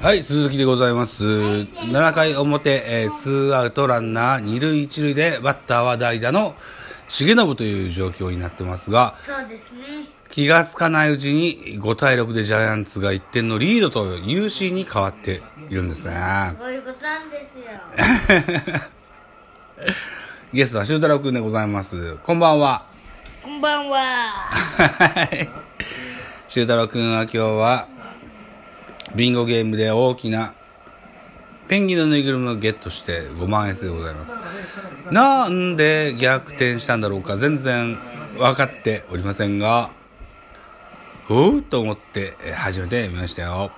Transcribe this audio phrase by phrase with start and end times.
[0.00, 1.24] はい、鈴木でございます。
[1.24, 6.54] 7回表、えー、ツーアウトランナー二塁一塁で、バッターは代打の
[7.08, 9.80] 重信という状況になってますが、そうですね。
[10.28, 16.14] 気がつかないうちに5対6でジャイアンツが1点のリードという優勢に変わっているんですね。
[16.60, 17.64] そういうことなんですよ。
[20.54, 22.18] ゲストは修太郎くんでございます。
[22.18, 22.86] こんばんは。
[23.42, 23.98] こんばんは。
[23.98, 25.48] はい。
[26.46, 27.88] 修太郎くんは今日は、
[29.14, 30.54] ビンゴゲームで大きな
[31.68, 34.38] ペンギンのぬいぐるみをゲットして5万円でございます。
[35.12, 37.98] なんで逆転したんだろうか全然
[38.38, 39.90] 分かっておりませんが、
[41.28, 43.70] おうと思ってえー始めてみましたよ。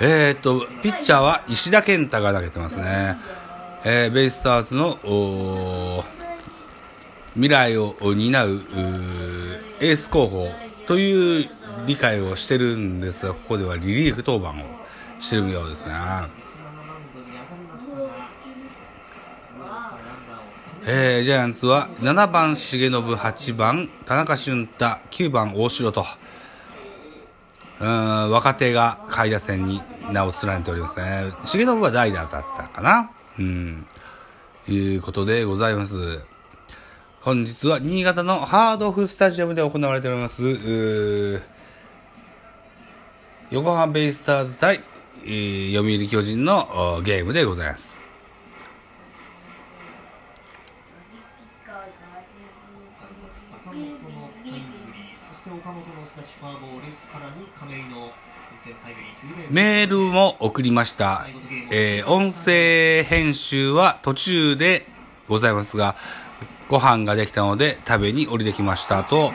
[0.00, 3.18] えー、っと、ピッチャーは石田健太が投げてますね。
[3.84, 6.27] えーベイスターズのおー
[7.38, 8.60] 未来を担うう
[9.80, 10.48] エース候補
[10.88, 11.48] という
[11.86, 14.66] 理解をしてるんですが、ここではリリーフ登板を
[15.20, 15.92] してるようですね。
[20.84, 26.04] えージャイアンツは7番重信、8番田中俊太、9番大城と、
[27.78, 31.32] うん若手が下位打線に名を連ねておりますね。
[31.44, 33.86] 重信は代打だったかなうん。
[34.66, 36.24] いうことでございます。
[37.20, 41.42] 本日は新潟のハードオフスタジアムで行われております、
[43.50, 44.80] 横浜ベイスターズ対、
[45.24, 47.98] えー読売巨人のおゲームでございます。
[59.50, 61.26] メールも送りました。
[61.72, 64.86] えー音声編集は途中で
[65.26, 65.96] ございますが、
[66.68, 69.32] ご飯ができたので食べに降りてきましたと、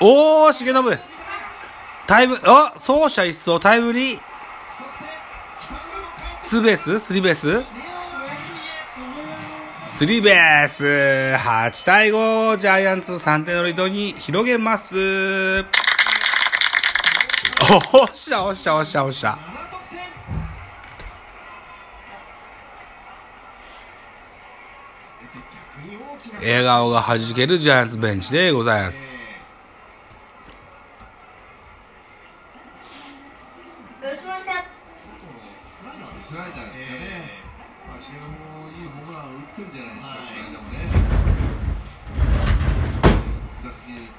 [0.00, 0.98] おー、重信。
[2.06, 3.58] タイム、あ走者一掃。
[3.58, 4.20] タイムリー。
[6.44, 7.00] ツーベース？
[7.00, 7.64] スリーベース？
[9.88, 15.64] スリーベース !8 対5、ジャイアンツ3点のリードに広げます。
[17.92, 19.65] おっしゃおっしゃおっしゃおっしゃ。
[26.40, 29.26] 笑顔がはじけるジャイアンツベンチでございます。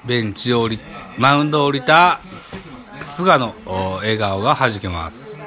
[0.04, 0.80] ベンチを降り、
[1.18, 2.20] マウンドを降りた
[3.02, 5.44] 菅野、笑顔がはじけます。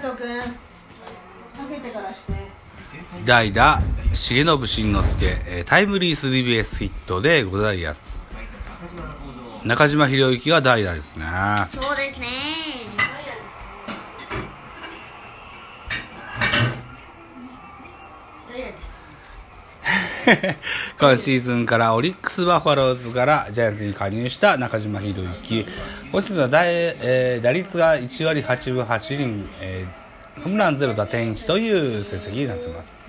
[0.00, 0.40] ざわざ隼人君
[1.56, 2.32] 下げてからして
[3.24, 3.82] 代打、
[4.12, 8.22] 重信慎之介、えータイムリースリーベースヒットでございます。
[9.64, 11.26] 中島博之が代打ですね。
[11.74, 12.26] そうですね。
[18.48, 18.96] ダイヤです
[21.00, 25.66] 今シーズンからオリックス・バファローズからジャイアンツに加入した中島宏之。
[26.12, 30.08] 今シーズンは、えー打率が1割8分8厘、えー
[30.38, 33.08] ホームラン0打点1という成績になっています。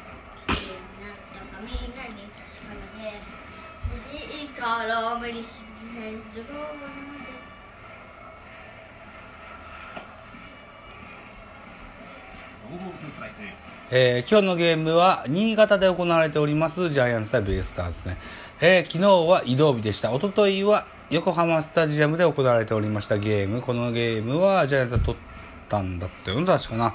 [13.91, 18.17] えー今日のゲームは新潟で行われておりますジャイアンツ対ベイスターズね、
[18.61, 20.11] えー昨日は移動日でした。
[20.13, 23.61] 一昨日は横浜スタジアムで行われておりましたゲーム。
[23.61, 25.22] このゲームはジャイアンツが取っ
[25.67, 26.94] たんだったよな確かな。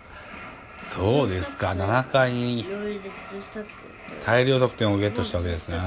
[0.82, 2.66] そうですか7回に
[4.26, 5.78] 大量得点をゲットしたわけですね。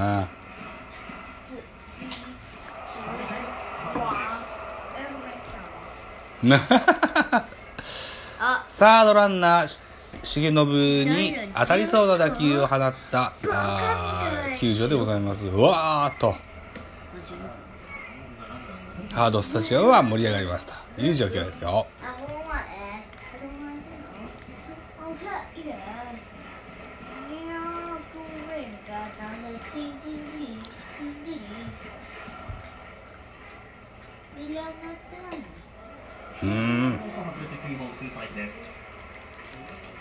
[8.69, 9.81] サードランナー、
[10.23, 15.47] 重信に当たりそうな打球を放ったあ球場でございます。
[15.47, 16.35] うわーっと。
[19.13, 21.87] ハードスタジアムは盛り上がりますという状況ですよ。
[22.01, 22.05] う
[22.49, 22.65] 前
[24.99, 25.17] 他
[25.55, 25.75] 一人，
[27.29, 27.55] 你要
[28.13, 28.15] 不
[28.51, 28.53] 为
[28.87, 28.89] 个
[29.19, 29.75] 当的亲
[30.05, 30.37] 亲亲
[31.01, 31.27] 亲亲，
[34.37, 35.17] 你俩那的。
[36.41, 36.49] うん。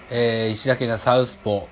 [0.09, 1.67] えー、石田健がサウスポ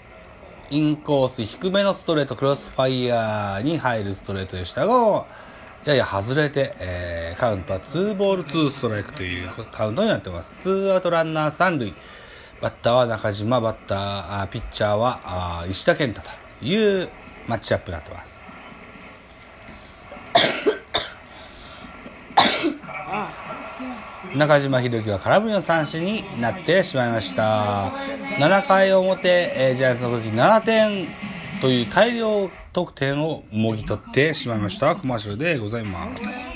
[0.69, 5.25] ー、インコース低めのストレート、クロスファイヤーに入るストレートでしたが、
[5.85, 10.53] やや外れて、えー、カウントは2ボール2ストライクというカウントになってます。
[10.67, 11.93] 2アウトランナー3塁。
[12.61, 17.09] バッターは中島、バッター、あピッチャーはあ石田健太という
[17.47, 18.43] マッチアップになってます。
[24.35, 27.91] 中島博之は空振りの三振になってしまいました。
[28.39, 31.07] 7回表、えージャイアンツの時7点
[31.61, 34.95] という大量得点をもぎ取ってしまいました。
[34.95, 36.54] コマーシャルでございます。